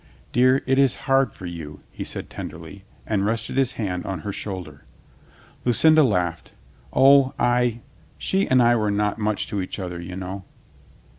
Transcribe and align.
"Dear, 0.31 0.63
it 0.65 0.79
is 0.79 0.95
hard 1.05 1.31
for 1.31 1.45
you," 1.45 1.77
he 1.91 2.03
said 2.03 2.27
tenderly, 2.27 2.85
and 3.05 3.23
rested 3.23 3.55
his 3.55 3.73
hand 3.73 4.03
on 4.03 4.21
her 4.21 4.31
shoulder. 4.31 4.83
Lucinda 5.63 6.01
laughed. 6.01 6.53
"O, 6.91 7.35
I— 7.37 7.81
she 8.17 8.47
and 8.49 8.63
I 8.63 8.75
were 8.75 8.89
not 8.89 9.19
much 9.19 9.45
to 9.45 9.61
each 9.61 9.77
other, 9.77 10.01
you 10.01 10.15
know." 10.15 10.43